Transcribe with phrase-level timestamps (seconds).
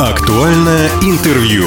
[0.00, 1.64] Актуальное интервью.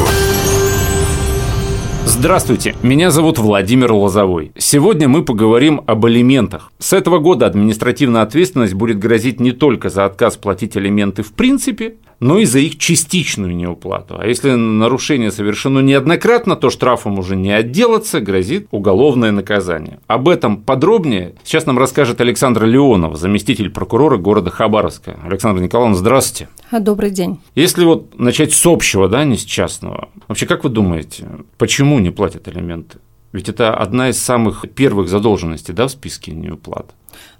[2.03, 4.51] Здравствуйте, меня зовут Владимир Лозовой.
[4.57, 6.71] Сегодня мы поговорим об алиментах.
[6.79, 11.97] С этого года административная ответственность будет грозить не только за отказ платить алименты в принципе,
[12.23, 14.15] но и за их частичную неуплату.
[14.17, 19.99] А если нарушение совершено неоднократно, то штрафом уже не отделаться, грозит уголовное наказание.
[20.07, 25.19] Об этом подробнее сейчас нам расскажет Александра Леонова, заместитель прокурора города Хабаровска.
[25.25, 26.47] Александр Николаевна, здравствуйте.
[26.71, 27.41] Добрый день.
[27.55, 31.27] Если вот начать с общего, да, не с частного, вообще как вы думаете,
[31.57, 32.99] почему не платят алименты?
[33.33, 36.85] Ведь это одна из самых первых задолженностей, да, в списке неуплат.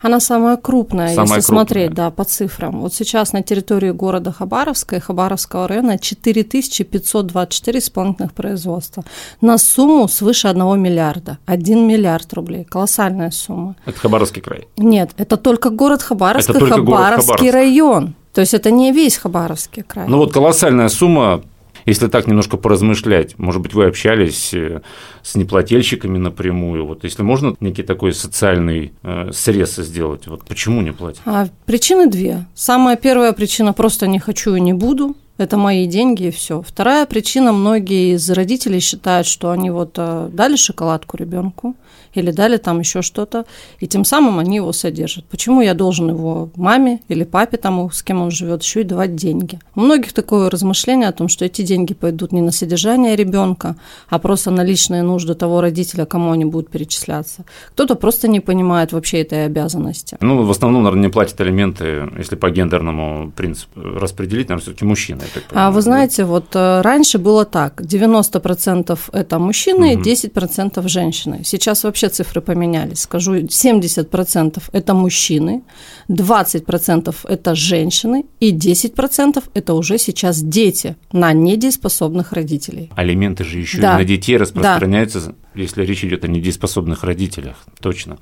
[0.02, 1.66] Она самая крупная, Самая если крупная.
[1.66, 2.82] смотреть, да, по цифрам.
[2.82, 9.04] Вот сейчас на территории города Хабаровска и Хабаровского района 4524 исполнительных производства
[9.42, 11.38] на сумму свыше 1 миллиарда.
[11.46, 12.66] 1 миллиард рублей.
[12.66, 13.76] Колоссальная сумма.
[13.86, 14.68] Это Хабаровский край.
[14.78, 17.54] Нет, это только город Хабаровск Это и только город Хабаровский Хабаровск.
[17.54, 18.16] район.
[18.34, 20.08] То есть это не весь Хабаровский край.
[20.08, 21.44] Ну вот колоссальная сумма,
[21.86, 24.82] если так немножко поразмышлять, может быть, вы общались э,
[25.22, 30.92] с неплательщиками напрямую, вот если можно некий такой социальный э, срез сделать, вот почему не
[30.92, 31.22] платят?
[31.26, 32.46] А, причины две.
[32.56, 35.16] Самая первая причина просто не хочу и не буду.
[35.38, 36.62] Это мои деньги и все.
[36.62, 41.76] Вторая причина, многие из родителей считают, что они вот э, дали шоколадку ребенку
[42.14, 43.46] или дали там еще что-то,
[43.80, 45.26] и тем самым они его содержат.
[45.26, 49.16] Почему я должен его маме или папе тому, с кем он живет, еще и давать
[49.16, 49.60] деньги?
[49.76, 53.76] У многих такое размышление о том, что эти деньги пойдут не на содержание ребенка,
[54.10, 57.46] а просто на личные нужды того родителя, кому они будут перечисляться.
[57.72, 60.18] Кто-то просто не понимает вообще этой обязанности.
[60.22, 65.22] Ну, в основном, наверное, не платят алименты, если по гендерному принципу распределить, наверное, все-таки мужчины.
[65.52, 70.02] А вы знаете, вот э, раньше было так, 90% это мужчины, Мгм.
[70.04, 71.42] 10% женщины.
[71.44, 73.02] Сейчас вообще цифры поменялись.
[73.02, 75.64] Скажу, 70% это мужчины,
[76.10, 82.90] 20% это женщины и 10% это уже сейчас дети на недееспособных родителей.
[82.96, 83.96] Алименты же еще Да.
[83.96, 88.18] и на детей распространяются, если речь идет о недееспособных родителях, точно.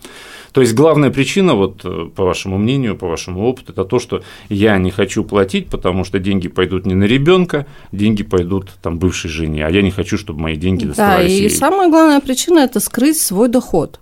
[0.51, 4.23] То есть главная причина, вот э, по вашему мнению, по вашему опыту, это то, что
[4.49, 9.29] я не хочу платить, потому что деньги пойдут не на ребенка, деньги пойдут там бывшей
[9.29, 11.49] жене, а я не хочу, чтобы мои деньги Да, доставались и ей.
[11.49, 13.99] самая главная причина– это скрыть свой доход.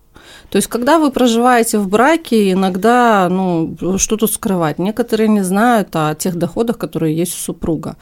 [0.50, 4.80] То есть, когда вы проживаете в браке, иногда, ну, что тут скрывать?
[4.80, 7.98] Некоторые не знают о тех доходах, которые есть у супруга,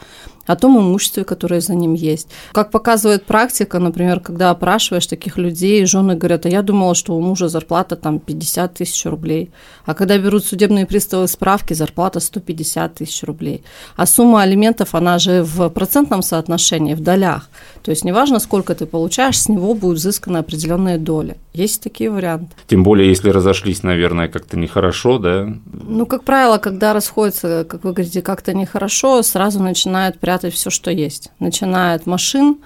[0.47, 2.29] о том имуществе, которое за ним есть.
[2.53, 7.21] Как показывает практика, например, когда опрашиваешь таких людей, жены говорят, а я думала, что у
[7.21, 9.51] мужа зарплата там 50 тысяч рублей.
[9.85, 13.63] А когда берут судебные приставы справки, зарплата 150 тысяч рублей.
[13.95, 17.49] А сумма алиментов, она же в процентном соотношении, в долях.
[17.83, 21.37] То есть неважно, сколько ты получаешь, с него будет взыскана определенная доля.
[21.53, 22.55] Есть такие варианты.
[22.67, 27.93] Тем более, если разошлись, наверное, как-то нехорошо, да, Ну, как правило, когда расходятся, как вы
[27.93, 31.31] говорите, как-то нехорошо, сразу начинают прятать все, что есть.
[31.39, 32.57] Начиная от машин,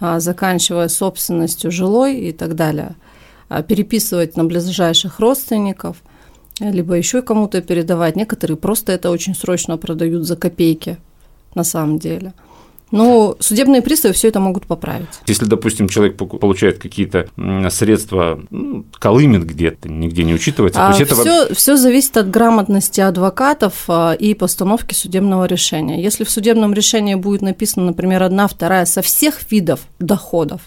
[0.00, 2.94] а, заканчивая собственностью жилой и так далее.
[3.48, 5.96] А, Переписывать на ближайших родственников,
[6.58, 8.16] либо еще кому-то передавать.
[8.16, 10.96] Некоторые просто это очень срочно продают за копейки
[11.54, 12.32] на самом деле.
[12.92, 15.08] Но судебные приставы все это могут поправить.
[15.26, 17.28] Если, допустим, человек получает какие-то
[17.70, 23.00] средства, ну, колымет где-то, нигде не учитывается, то есть это во- все, зависит от грамотности
[23.00, 26.02] адвокатов а, и постановки судебного решения.
[26.02, 30.60] Если в судебном решении будет написано, например, одна, вторая со всех видов доходов,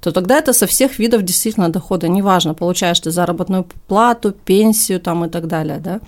[0.00, 2.08] то тогда это со всех видов действительно дохода.
[2.08, 5.78] Неважно, получаешь ты заработную плату, пенсию там и так далее.
[5.78, 6.00] Да?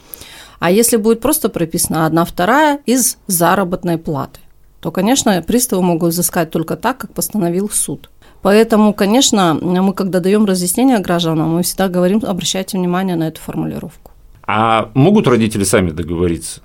[0.59, 4.39] А если будет просто прописано одна, вторая из заработной платы,
[4.83, 8.11] то, конечно, приставы могут взыскать только так, как постановил суд.
[8.43, 14.11] Поэтому, конечно, мы, когда даем разъяснение гражданам, мы всегда говорим, обращайте внимание на эту формулировку.
[14.45, 16.63] А могут родители сами договориться?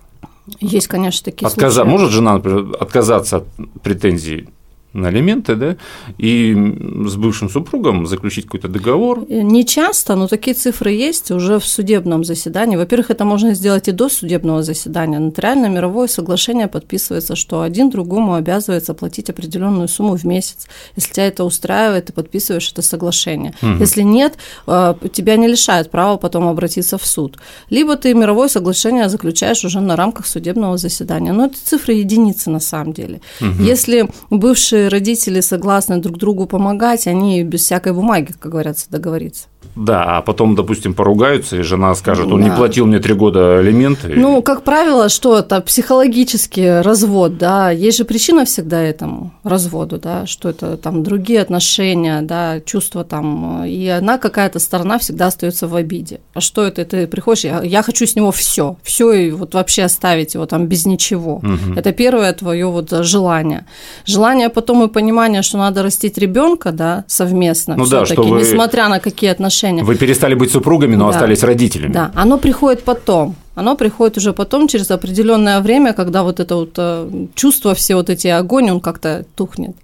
[0.59, 1.81] Есть, конечно, такие Отказа...
[1.81, 1.89] случаи.
[1.91, 3.45] Может жена, например, отказаться от
[3.83, 4.50] претензий
[4.97, 5.77] на алименты, да,
[6.17, 6.53] и
[7.07, 9.25] с бывшим супругом заключить какой-то договор.
[9.29, 12.77] Не часто, но такие цифры есть уже в судебном заседании.
[12.77, 15.19] Во-первых, это можно сделать и до судебного заседания.
[15.19, 20.67] Нотариальное мировое соглашение подписывается, что один другому обязывается платить определенную сумму в месяц.
[20.95, 23.53] Если тебя это устраивает, ты подписываешь это соглашение.
[23.61, 23.79] Мгм.
[23.79, 27.38] Если нет, э, тебя не лишают права потом обратиться в суд.
[27.69, 31.33] Либо ты мировое соглашение заключаешь уже на рамках судебного заседания.
[31.33, 33.21] Но это цифры единицы на самом деле.
[33.39, 33.63] Мгм.
[33.63, 39.48] Если бывшие родители согласны друг другу помогать, они без всякой бумаги, как говорится, договориться.
[39.75, 42.49] Да, а потом, допустим, поругаются, и жена скажет, он Да.
[42.49, 44.13] не платил мне три года алименты.
[44.15, 50.25] Ну, как правило, что это психологический развод, да, есть же причина всегда этому разводу, да,
[50.25, 55.75] что это там другие отношения, да, чувства там, и одна какая-то сторона всегда остается в
[55.75, 56.19] обиде.
[56.33, 56.85] А что это?
[56.85, 60.67] Ты приходишь, я, я хочу с него все, все и вот вообще оставить его там
[60.67, 61.41] без ничего.
[61.75, 63.65] Это первое твое вот желание.
[64.05, 68.87] Желание потом и понимание, что надо растить ребенка, да, совместно, Ну да, что вы- несмотря
[68.89, 69.56] на какие отношения.
[69.83, 71.15] Вы перестали быть супругами, но Да.
[71.18, 71.94] остались родителями.
[71.94, 73.36] Да, оно приходит потом.
[73.57, 78.12] Оно приходит уже потом, через определенное время, когда вот это вот э, чувство, все вот
[78.12, 79.75] эти огонь, он как-то тухнет.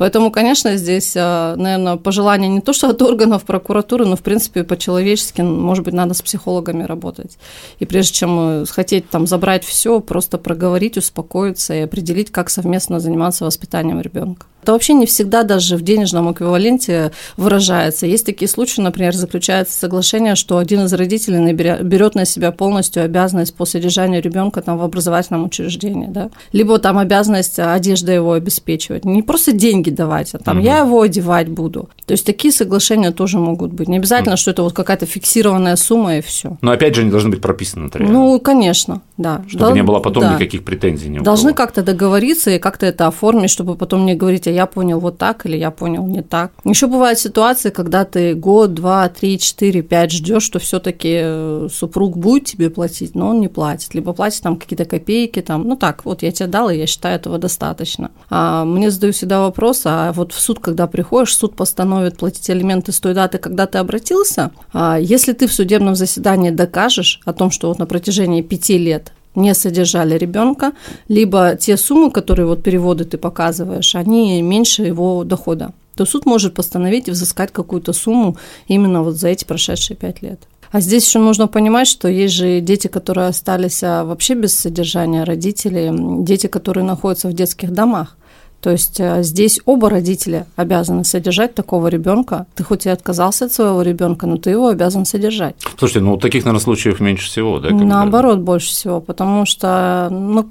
[0.00, 5.42] Поэтому, конечно, здесь, наверное, пожелание не то, что от органов прокуратуры, но, в принципе, по-человечески,
[5.42, 7.36] может быть, надо с психологами работать.
[7.80, 12.98] И прежде чем э, хотеть там забрать все, просто проговорить, успокоиться и определить, как совместно
[12.98, 14.46] заниматься воспитанием ребенка.
[14.62, 18.06] Это вообще не всегда даже в денежном эквиваленте выражается.
[18.06, 23.19] Есть такие случаи, например, заключается соглашение, что один из родителей берет на себя полностью обязанность
[23.56, 29.04] по содержанию ребенка там в образовательном учреждении, да, либо там обязанность одежда его обеспечивать.
[29.04, 30.64] Не просто деньги давать, а там Мгм.
[30.66, 31.88] я его одевать буду.
[32.06, 33.88] То есть такие соглашения тоже могут быть.
[33.88, 36.56] Не обязательно, что это вот какая-то фиксированная сумма и все.
[36.60, 38.12] Но опять же, они должны быть прописаны нотариально.
[38.18, 39.42] Ну, конечно, да.
[39.48, 40.34] чтобы Дол- не было потом да.
[40.34, 44.50] никаких претензий ни Должны как-то договориться и как-то это оформить, чтобы потом не говорить, а
[44.50, 46.52] я понял вот так или я понял не так.
[46.64, 52.44] Еще бывают ситуации, когда ты год, два, три, четыре, пять ждешь, что все-таки супруг будет
[52.44, 53.94] тебе платить, но он не платит.
[53.94, 57.16] Либо платит там какие-то копейки, там, ну так, вот я тебе дал, и я считаю
[57.16, 58.10] этого достаточно.
[58.28, 62.92] А мне задают всегда вопрос, а вот в суд, когда приходишь, суд постановит платить алименты
[62.92, 67.50] с той даты, когда ты обратился, а если ты в судебном заседании докажешь о том,
[67.50, 70.72] что вот на протяжении пяти лет не содержали ребенка,
[71.08, 76.54] либо те суммы, которые вот переводы ты показываешь, они меньше его дохода, то суд может
[76.54, 78.36] постановить и взыскать какую-то сумму
[78.68, 80.40] именно вот за эти прошедшие пять лет.
[80.70, 85.24] А здесь еще нужно понимать, что есть же дети, которые остались а, вообще без содержания
[85.24, 85.90] родителей,
[86.24, 88.16] дети, которые находятся в детских домах.
[88.60, 92.46] То есть а, здесь оба родителя обязаны содержать такого ребенка.
[92.54, 95.56] Ты хоть и отказался от своего ребенка, но ты его обязан содержать.
[95.76, 97.70] Слушайте, ну таких, наверное, случаев меньше всего, да?
[97.70, 97.84] бы?
[97.84, 100.48] Наоборот, больше всего, потому что, ну,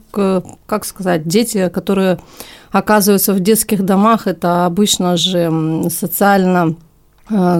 [0.65, 2.19] как сказать, дети, которые
[2.71, 6.75] оказываются в детских домах, это обычно же социально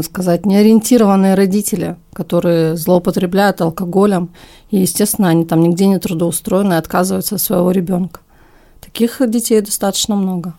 [0.04, 4.30] сказать, неориентированные родители, которые злоупотребляют алкоголем,
[4.72, 8.22] и, естественно, они там нигде не трудоустроены и отказываются от своего ребенка.
[8.82, 10.56] Таких детей достаточно много.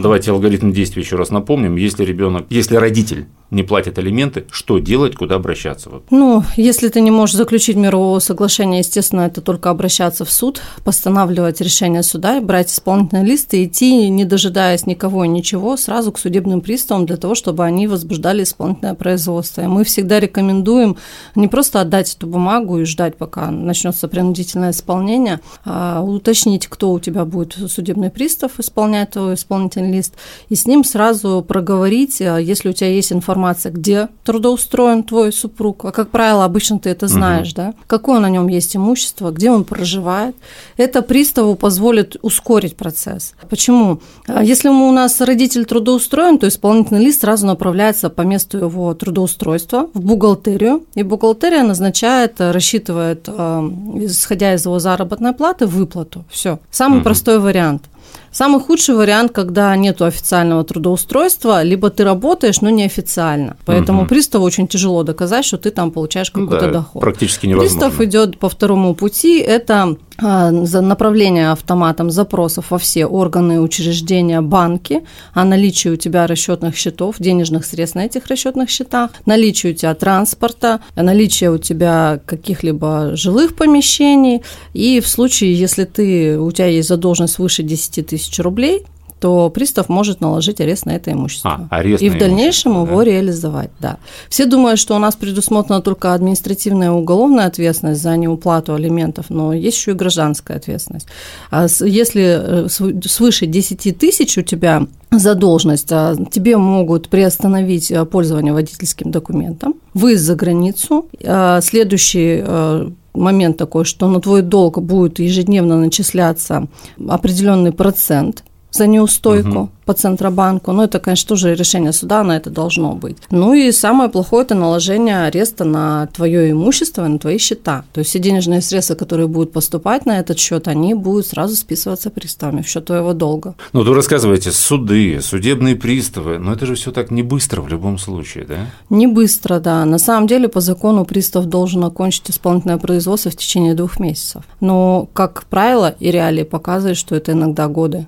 [0.00, 1.76] Давайте алгоритм действий еще раз напомним.
[1.76, 5.90] Если ребенок, если родитель не платит алименты, что делать, куда обращаться?
[6.10, 11.60] Ну, если ты не можешь заключить мирового соглашения, естественно, это только обращаться в суд, постанавливать
[11.60, 16.60] решение суда, брать исполнительный лист и идти, не дожидаясь никого и ничего, сразу к судебным
[16.60, 19.62] приставам для того, чтобы они возбуждали исполнительное производство.
[19.62, 20.96] И мы всегда рекомендуем
[21.34, 27.00] не просто отдать эту бумагу и ждать, пока начнется принудительное исполнение, а уточнить, кто у
[27.00, 30.14] тебя будет судебный пристав исполнять твой исполнительный лист,
[30.48, 35.84] и с ним сразу проговорить, а если у тебя есть информация, где трудоустроен твой супруг,
[35.84, 39.64] а как правило, обычно ты это знаешь, да, какое на нем есть имущество, где он
[39.64, 40.34] проживает,
[40.76, 43.34] это приставу позволит ускорить процесс.
[43.48, 44.00] Почему?
[44.26, 49.88] А Если у нас родитель трудоустроен, то исполнительный лист сразу направляется по месту его трудоустройства
[49.94, 56.24] в бухгалтерию, и бухгалтерия назначает, э, рассчитывает, э, исходя из его заработной платы, выплату.
[56.30, 56.58] Все.
[56.70, 57.04] Самый Мгм.
[57.04, 57.84] простой вариант.
[58.32, 63.56] Самый худший вариант, когда нет официального трудоустройства, либо ты работаешь, но неофициально.
[63.66, 64.08] Поэтому Мгм.
[64.08, 67.02] приставу очень тяжело доказать, что ты там получаешь Ну какой-то да, доход.
[67.02, 67.80] Практически невозможно.
[67.80, 75.02] Пристав идет по второму пути, это за направление автоматом запросов во все органы, учреждения, банки
[75.32, 79.94] о наличии у тебя расчетных счетов, денежных средств на этих расчетных счетах, наличие у тебя
[79.94, 84.42] транспорта, наличие у тебя каких-либо жилых помещений.
[84.74, 88.84] И в случае, если ты, у тебя есть задолженность выше 10 тысяч рублей,
[89.20, 91.68] то пристав может наложить арест на это имущество.
[91.70, 93.04] А, арест и в дальнейшем имущество, его да.
[93.04, 93.96] реализовать, да.
[94.28, 99.52] Все думают, что у нас предусмотрена только административная и уголовная ответственность за неуплату алиментов, но
[99.52, 101.06] есть еще и гражданская ответственность.
[101.50, 108.04] А если э, св- свыше 10 тысяч у тебя задолженность, а тебе могут приостановить э,
[108.04, 111.06] пользование водительским документом, выезд за границу.
[111.24, 116.68] А Следующий э, момент такой, что на твой долг будет ежедневно начисляться
[117.08, 119.70] определенный процент за неустойку угу.
[119.84, 120.72] по Центробанку.
[120.72, 123.16] Но это, конечно, тоже решение суда, на это должно быть.
[123.30, 127.84] Ну и самое плохое– это наложение ареста на твое имущество и на твои счета.
[127.92, 132.10] То есть все денежные средства, которые будут поступать на этот счет, они будут сразу списываться
[132.10, 133.54] приставами в счет твоего долга.
[133.72, 137.98] Ну, вы рассказываете, суды, судебные приставы, но это же все так не быстро в любом
[137.98, 138.56] случае, да?
[138.88, 139.84] Не быстро, да.
[139.84, 144.42] На самом деле, по закону пристав должен окончить исполнительное производство в течение двух месяцев.
[144.60, 148.06] Но, как правило, и реалии показывают, что это иногда годы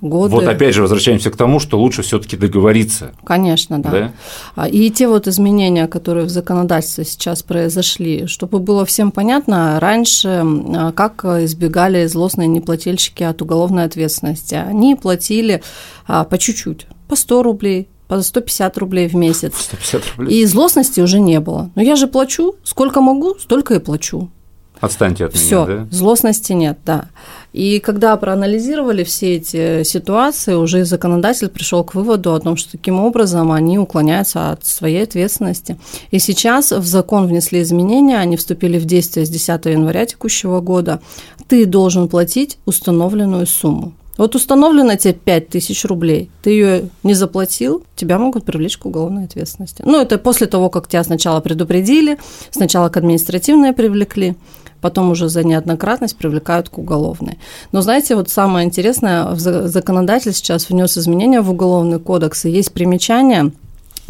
[0.00, 0.34] годы.
[0.34, 3.12] Вот опять же возвращаемся к тому, что лучше все-таки договориться.
[3.24, 3.90] Конечно, да.
[3.90, 4.12] да.
[4.56, 10.44] А, и те вот изменения, которые в законодательстве сейчас произошли, чтобы было всем понятно, раньше
[10.44, 14.54] а, как избегали злостные неплательщики от уголовной ответственности.
[14.54, 15.62] Они платили
[16.06, 19.52] а, по чуть-чуть, по 100 рублей, по 150 рублей в месяц.
[19.54, 20.40] 150 рублей.
[20.40, 21.70] И злостности уже не было.
[21.74, 24.30] Но я же плачу, сколько могу, столько и плачу.
[24.80, 25.88] Отстаньте от Всё, меня, да?
[25.90, 27.06] злостности нет, да.
[27.52, 33.00] И когда проанализировали все эти ситуации, уже законодатель пришел к выводу о том, что таким
[33.00, 35.78] образом они уклоняются от своей ответственности.
[36.10, 41.00] И сейчас в закон внесли изменения, они вступили в действие с 10 января текущего года.
[41.48, 43.94] Ты должен платить установленную сумму.
[44.18, 49.82] Вот установлено тебе 5000 рублей, ты ее не заплатил, тебя могут привлечь к уголовной ответственности.
[49.86, 52.18] Ну, это после того, как тебя сначала предупредили,
[52.50, 54.34] сначала к административной привлекли,
[54.80, 57.38] потом уже за неоднократность привлекают к уголовной.
[57.72, 63.52] Но знаете, вот самое интересное, законодатель сейчас внес изменения в уголовный кодекс, и есть примечание,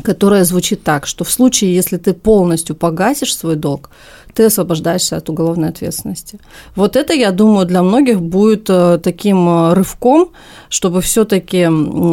[0.02, 3.90] которое звучит так, что в случае, если ты полностью погасишь свой долг,
[4.38, 6.38] ты освобождаешься от уголовной ответственности.
[6.76, 10.28] Вот это, я думаю, для многих будет э, таким э, рывком,
[10.68, 11.66] чтобы все-таки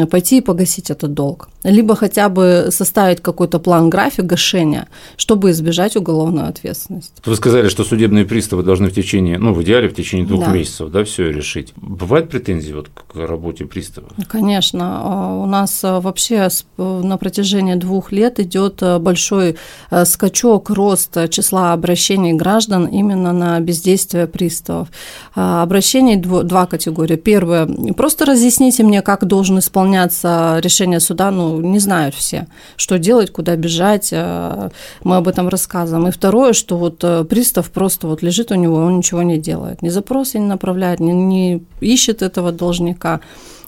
[0.10, 1.50] пойти и погасить этот долг.
[1.63, 4.88] Либо хотя бы составить какой-то план график гашения,
[5.18, 7.13] чтобы избежать уголовной ответственности.
[7.25, 10.51] Вы сказали, что судебные приставы должны в течение, ну, в идеале в течение двух да.
[10.51, 11.74] месяцев, да, все решить.
[11.75, 14.12] Бывают претензии вот к работе приставов?
[14.27, 15.01] Конечно.
[15.04, 19.58] А, у нас а, вообще на протяжении двух лет идет а, большой
[20.05, 24.89] скачок, рост числа обращений граждан именно на бездействие приставов.
[25.34, 27.15] Обращений два категории.
[27.15, 27.67] Первое–
[27.98, 33.55] просто разъясните мне, как должен исполняться решение суда, ну, не знают все, что делать, куда
[33.55, 34.70] бежать, э,
[35.03, 36.08] мы об этом рассказываем.
[36.08, 39.82] И второе, что вот э, пристав просто вот лежит у него, он ничего не делает,
[39.82, 43.22] ни запросы не направляет, не, не ищет этого должника.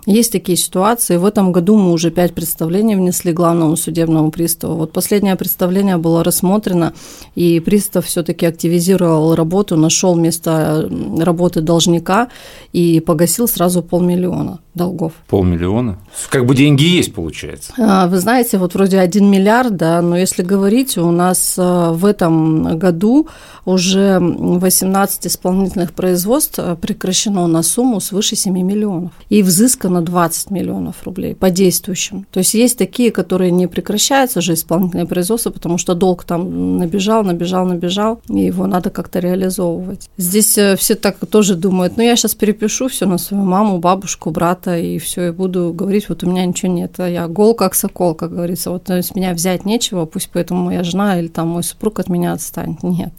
[0.07, 1.17] Есть такие ситуации.
[1.17, 4.75] В этом году мы уже пять представлений внесли главному судебному приставу.
[4.75, 6.93] Вот последнее представление было рассмотрено,
[7.35, 12.29] и пристав все-таки активизировал работу, нашел место работы должника
[12.71, 15.11] и погасил сразу полмиллиона долгов.
[15.27, 15.97] Полмиллиона?
[16.29, 17.73] Как бы деньги есть, получается.
[17.77, 22.05] А, вы знаете, вот вроде 1 миллиард, да, но если говорить, у нас э, в
[22.05, 23.27] этом году
[23.65, 29.11] уже 18 исполнительных производств э, прекращено на сумму свыше 7 миллионов.
[29.29, 32.25] И взыскано 20 миллионов рублей по действующим.
[32.32, 37.24] То есть есть такие, которые не прекращаются уже исполнительное производство, потому что долг там набежал,
[37.24, 40.10] набежал, набежал, и его надо как-то реализовывать.
[40.18, 44.32] Здесь э, все так тоже думают, ну я сейчас перепишу все на свою маму, бабушку,
[44.32, 47.75] брата, и все, и буду говорить, вот у меня ничего нет, а я гол как
[47.75, 51.63] сокол, как говорится, вот с меня взять нечего, пусть поэтому моя жена или там мой
[51.63, 52.84] супруг от меня отстанет.
[52.84, 53.13] Нет.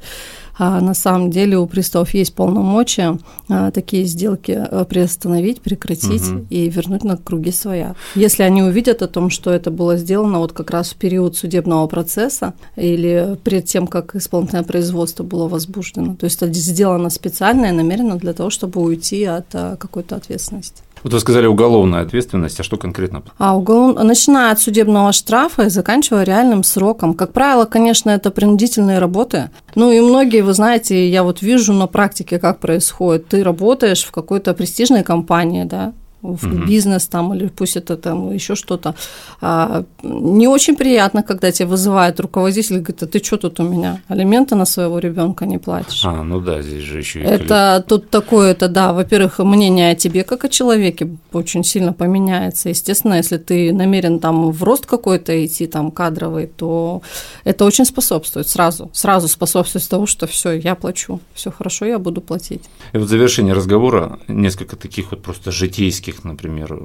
[0.58, 6.46] А на самом деле у приставов есть полномочия а, такие сделки а, приостановить, прекратить угу.
[6.50, 7.94] и вернуть на круги своя.
[8.14, 11.86] Если они увидят о том, что это было сделано вот как раз в период судебного
[11.86, 16.16] процесса или перед тем, как исполнительное производство было возбуждено.
[16.16, 20.82] То есть это сделано специально и намеренно для того, чтобы уйти от а, какой-то ответственности.
[21.02, 23.22] Вот вы сказали уголовная ответственность, а что конкретно?
[23.38, 24.02] А уголов...
[24.02, 27.14] начиная от судебного штрафа и заканчивая реальным сроком.
[27.14, 29.50] Как правило, конечно, это принудительные работы.
[29.74, 33.28] Ну и многие, вы знаете, я вот вижу на практике, как происходит.
[33.28, 36.66] Ты работаешь в какой-то престижной компании, да, в угу.
[36.66, 38.94] бизнес там, или пусть это там еще что-то.
[39.40, 43.62] А, не очень приятно, когда тебя вызывает руководитель и говорит, а ты что тут у
[43.62, 44.00] меня?
[44.08, 46.04] Алименты на своего ребенка не платишь.
[46.04, 49.94] А, ну да, здесь же еще и Это тут такое, это да, во-первых, мнение о
[49.94, 52.68] тебе как о человеке очень сильно поменяется.
[52.68, 57.02] Естественно, если ты намерен там в рост какой-то идти, там кадровый, то
[57.44, 62.20] это очень способствует сразу, сразу способствует того, что все, я плачу, все хорошо, я буду
[62.20, 62.62] платить.
[62.92, 66.78] И вот в завершение разговора несколько таких вот просто житейских теоретических, например,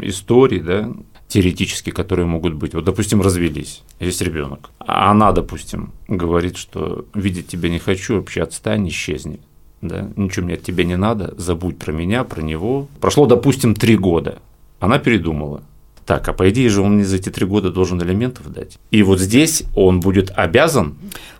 [0.00, 0.90] историй, да,
[1.28, 2.74] теоретически, которые могут быть.
[2.74, 8.42] Вот, допустим, развелись, есть ребенок, а она, допустим, говорит, что видеть тебя не хочу, вообще
[8.42, 9.40] отстань, исчезни.
[9.80, 12.88] Да, ничего мне от тебя не надо, забудь про меня, про него.
[13.00, 14.38] Прошло, допустим, три года.
[14.80, 15.62] Она передумала.
[16.04, 18.78] Так, а по идее же он мне за эти три года должен элементов дать.
[18.90, 20.96] И вот здесь он будет обязан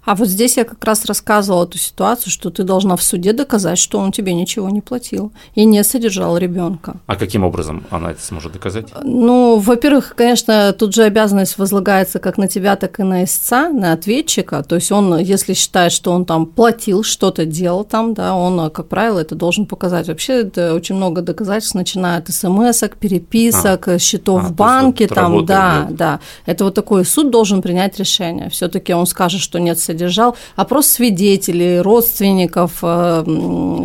[0.08, 3.78] А вот здесь я как раз рассказывала эту ситуацию, что ты должна в суде доказать,
[3.78, 6.96] что он тебе ничего не платил и не содержал ребенка.
[7.06, 8.86] А каким образом она это сможет доказать?
[9.02, 13.92] Ну, во-первых, конечно, тут же обязанность возлагается как на тебя, так и на истца, на
[13.92, 14.62] ответчика.
[14.62, 18.88] То есть он, если считает, что он там платил, что-то делал там, да, он, как
[18.88, 20.08] правило, это должен показать.
[20.08, 23.98] Вообще это очень много доказательств, начиная от смс переписок, а.
[23.98, 25.96] счетов а, в банке, там, да, идет.
[25.96, 26.20] да.
[26.46, 28.48] Это вот такой суд должен принять решение.
[28.48, 33.24] Все-таки он скажет, что нет содержания содержал опрос свидетелей, родственников, э,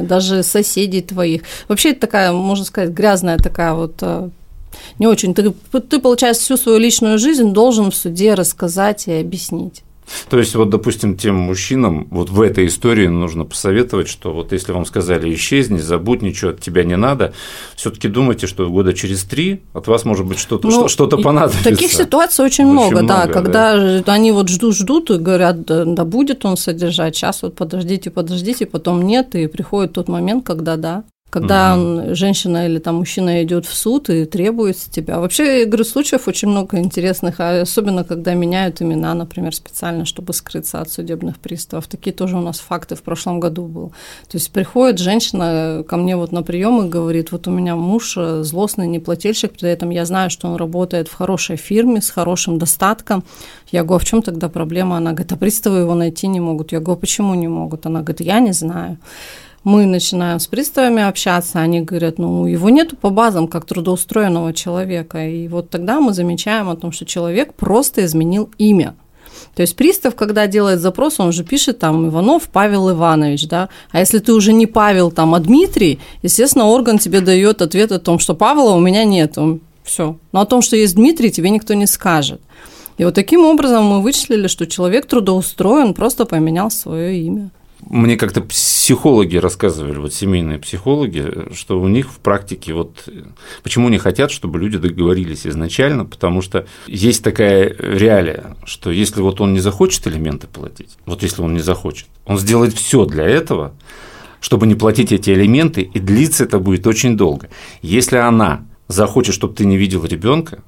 [0.03, 1.41] даже соседей твоих.
[1.67, 4.29] Вообще это такая, можно сказать, грязная такая вот э,
[4.99, 5.33] не очень.
[5.33, 5.51] Ты,
[5.81, 9.83] ты, получается, всю свою личную жизнь должен в суде рассказать и объяснить.
[10.29, 14.71] То есть, вот, допустим, тем мужчинам вот в этой истории нужно посоветовать, что вот если
[14.71, 17.33] вам сказали исчезни, забудь, ничего от тебя не надо,
[17.75, 21.63] все-таки думайте, что года через три от вас может быть что-то ну, что-то понадобится.
[21.63, 24.13] Таких ситуаций очень, очень много, много, да, когда да.
[24.13, 28.65] они вот ждут, ждут и говорят, да, да будет он содержать, сейчас вот подождите, подождите,
[28.65, 31.03] потом нет, и приходит тот момент, когда да.
[31.33, 32.13] Когда угу.
[32.13, 35.19] женщина или там мужчина идет в суд и требует с тебя.
[35.19, 40.79] Вообще, говорю, случаев очень много интересных, а особенно когда меняют имена, например, специально, чтобы скрыться
[40.79, 41.87] от судебных приставов.
[41.87, 43.89] Такие тоже у нас факты в прошлом году был.
[44.29, 48.13] То есть приходит женщина ко мне вот на прием и говорит, вот у меня муж
[48.15, 52.59] э, злостный неплательщик, при этом я знаю, что он работает в хорошей фирме с хорошим
[52.59, 53.23] достатком.
[53.71, 54.97] Я говорю, а в чем тогда проблема?
[54.97, 56.71] Она говорит, а приставы его найти не могут.
[56.71, 57.87] Я говорю, «А почему не могут?
[57.87, 58.99] Она говорит, я не знаю
[59.63, 65.27] мы начинаем с приставами общаться, они говорят, ну, его нету по базам как трудоустроенного человека.
[65.27, 68.95] И вот тогда мы замечаем о том, что человек просто изменил имя.
[69.55, 73.69] То есть пристав, когда делает запрос, он же пишет там Иванов Павел Иванович, да.
[73.91, 77.99] А если ты уже не Павел, там, а Дмитрий, естественно, орган тебе дает ответ о
[77.99, 79.37] том, что Павла у меня нет.
[79.83, 80.17] Все.
[80.31, 82.41] Но о том, что есть Дмитрий, тебе никто не скажет.
[82.97, 87.51] И вот таким образом мы вычислили, что человек трудоустроен, просто поменял свое имя.
[87.89, 93.09] Мне как-то психологи рассказывали, вот семейные психологи, что у них в практике вот
[93.61, 99.41] почему не хотят, чтобы люди договорились изначально, потому что есть такая реалия, что если вот
[99.41, 103.73] он не захочет элементы платить, вот если он не захочет, он сделает все для этого,
[104.39, 107.49] чтобы не платить эти элементы, и длиться это будет очень долго.
[107.81, 110.63] Если она захочет, чтобы ты не видел ребенка,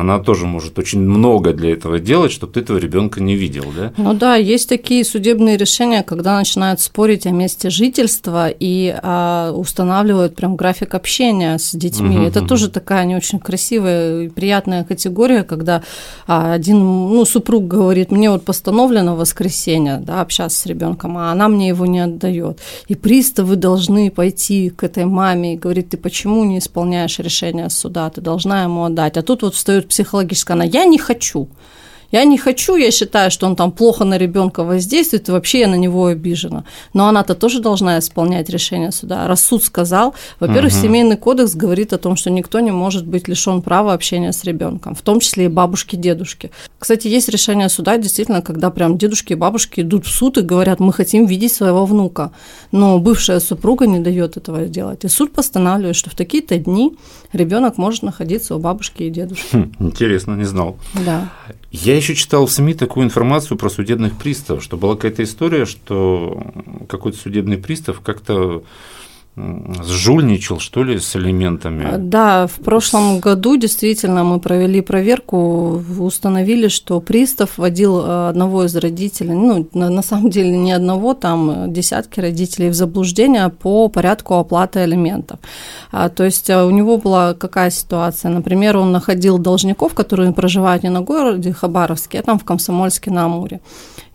[0.00, 3.92] она тоже может очень много для этого делать, чтобы ты этого ребенка не видел, да?
[3.96, 10.34] Ну да, есть такие судебные решения, когда начинают спорить о месте жительства и а, устанавливают
[10.34, 12.16] прям график общения с детьми.
[12.16, 12.48] Угу, Это угу.
[12.48, 15.82] тоже такая не очень красивая и приятная категория, когда
[16.26, 21.48] а, один ну, супруг говорит, мне вот постановлено воскресенье да, общаться с ребенком, а она
[21.48, 22.58] мне его не отдает.
[22.88, 28.08] И приставы должны пойти к этой маме и говорить, ты почему не исполняешь решение суда,
[28.10, 29.16] ты должна ему отдать.
[29.16, 31.48] А тут вот встает идет психологически, она «я не хочу».
[32.10, 35.68] Я не хочу, я считаю, что он там плохо на ребенка воздействует, и вообще я
[35.68, 36.64] на него обижена.
[36.92, 39.26] Но она-то тоже должна исполнять решение суда.
[39.28, 40.82] Раз суд сказал, во-первых, угу.
[40.82, 44.94] семейный кодекс говорит о том, что никто не может быть лишен права общения с ребенком,
[44.94, 46.50] в том числе и бабушки, дедушки.
[46.78, 50.80] Кстати, есть решение суда, действительно, когда прям дедушки и бабушки идут в суд и говорят,
[50.80, 52.32] мы хотим видеть своего внука.
[52.72, 55.04] Но бывшая супруга не дает этого делать.
[55.04, 56.96] И суд постанавливает, что в такие-то дни
[57.32, 59.56] ребенок может находиться у бабушки и дедушки.
[59.56, 60.76] Хм, интересно, не знал.
[60.94, 61.30] Да.
[61.70, 66.52] Я еще читал в СМИ такую информацию про судебных приставов, что была какая-то история, что
[66.88, 68.64] какой-то судебный пристав как-то
[69.36, 71.86] сжульничал, что ли, с элементами?
[71.94, 78.64] А, да, в прошлом году действительно мы провели проверку, установили, что пристав водил э, одного
[78.64, 83.88] из родителей, ну, на, на самом деле не одного, там десятки родителей в заблуждение по
[83.88, 85.38] порядку оплаты элементов.
[85.92, 88.30] А, то есть э, у него была какая ситуация?
[88.30, 93.24] Например, он находил должников, которые проживают не на городе Хабаровске, а там в Комсомольске на
[93.24, 93.60] Амуре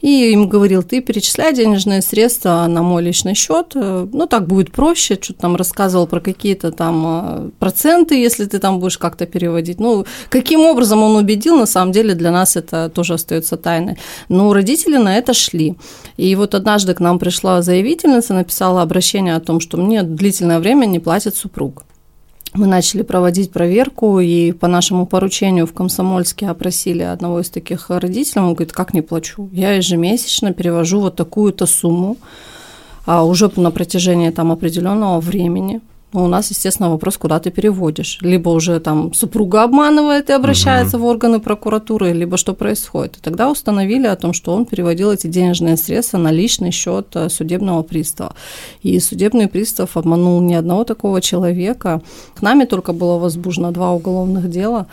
[0.05, 4.71] и им говорил, ты перечисляй денежные средства на мой личный счет, э, ну так будет
[4.71, 9.79] проще, что-то там рассказывал про какие-то там э, проценты, если ты там будешь как-то переводить.
[9.79, 13.97] Ну, каким образом он убедил, на самом деле для нас это тоже остается тайной.
[14.29, 15.75] Но родители на это шли.
[16.17, 20.85] И вот однажды к нам пришла заявительница, написала обращение о том, что мне длительное время
[20.85, 21.83] не платит супруг
[22.55, 28.41] мы начали проводить проверку, и по нашему поручению в Комсомольске опросили одного из таких родителей.
[28.41, 29.49] Он говорит, как не плачу?
[29.51, 32.17] Я ежемесячно перевожу вот такую-то сумму,
[33.05, 35.81] а уже на протяжении там определенного времени–
[36.15, 38.19] ну, у нас, естественно, вопрос, куда ты переводишь.
[38.21, 41.05] Либо уже там супруга обманывает и обращается угу.
[41.05, 43.17] в органы прокуратуры, либо что происходит.
[43.17, 47.29] И тогда установили о том, что он переводил эти денежные средства на личный счет э,
[47.29, 48.33] судебного пристава.
[48.81, 52.01] И судебный пристав обманул ни одного такого человека.
[52.33, 54.87] К нами только было возбуждено два уголовных дела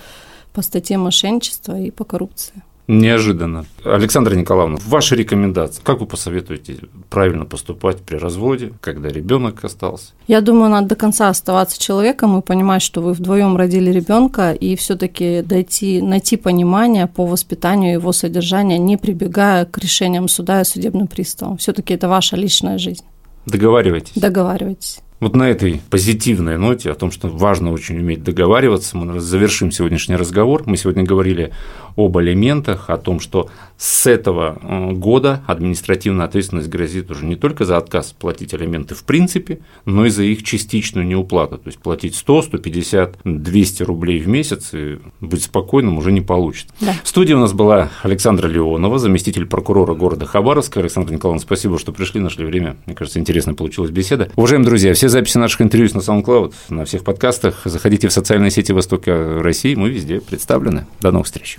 [0.52, 2.62] по статье мошенничества и по коррупции.
[2.88, 3.64] Неожиданно.
[3.84, 6.78] Александра Николаевна, ваши рекомендации, как вы посоветуете
[7.10, 10.12] правильно поступать при разводе, когда ребенок остался?
[10.26, 14.74] Я думаю, надо до конца оставаться человеком и понимать, что вы вдвоем родили ребенка, и
[14.74, 21.06] все-таки дойти, найти понимание по воспитанию его содержания, не прибегая к решениям суда и судебным
[21.06, 21.58] приставам.
[21.58, 23.04] Все-таки это ваша личная жизнь.
[23.46, 24.12] Договаривайтесь.
[24.14, 25.00] Договаривайтесь.
[25.22, 30.16] Вот на этой позитивной ноте о том, что важно очень уметь договариваться, мы завершим сегодняшний
[30.16, 30.64] разговор.
[30.66, 31.52] Мы сегодня говорили
[31.96, 37.64] об алиментах, о том, что с этого э, года административная ответственность грозит уже не только
[37.64, 41.58] за отказ платить алименты в принципе, но и за их частичную неуплату.
[41.58, 46.74] То есть платить 100, 150, 200 рублей в месяц и быть спокойным уже не получится.
[46.80, 46.94] Да.
[47.02, 50.80] В студии у нас была Александра Леонова, заместитель прокурора города Хабаровска.
[50.80, 52.76] Александра Николаевна, спасибо, что пришли, нашли время.
[52.86, 54.30] Мне кажется, интересно получилась беседа.
[54.34, 57.62] Уважаемые друзья, все записи наших интервью на SoundCloud, на всех подкастах.
[57.64, 60.86] Заходите в социальные сети Востока России, мы везде представлены.
[61.00, 61.58] До новых встреч.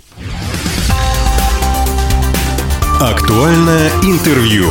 [3.00, 4.66] Актуальное интервью.